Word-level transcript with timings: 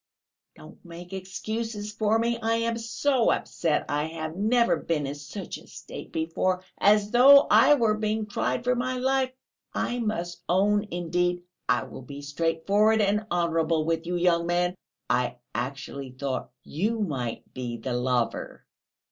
"Don't 0.55 0.83
make 0.83 1.13
excuses 1.13 1.91
for 1.91 2.17
me; 2.17 2.39
I 2.41 2.55
am 2.55 2.75
so 2.75 3.29
upset. 3.31 3.85
I 3.87 4.05
have 4.05 4.35
never 4.35 4.75
been 4.77 5.05
in 5.05 5.13
such 5.13 5.59
a 5.59 5.67
state 5.67 6.11
before. 6.11 6.63
As 6.79 7.11
though 7.11 7.45
I 7.51 7.75
were 7.75 7.93
being 7.93 8.25
tried 8.25 8.63
for 8.63 8.73
my 8.73 8.97
life! 8.97 9.31
I 9.75 9.99
must 9.99 10.41
own 10.49 10.87
indeed 10.89 11.43
I 11.69 11.83
will 11.83 12.01
be 12.01 12.23
straightforward 12.23 12.99
and 12.99 13.27
honourable 13.29 13.85
with 13.85 14.07
you, 14.07 14.15
young 14.15 14.47
man; 14.47 14.73
I 15.07 15.37
actually 15.53 16.09
thought 16.13 16.49
you 16.63 17.01
might 17.01 17.53
be 17.53 17.77
the 17.77 17.93
lover." 17.93 18.65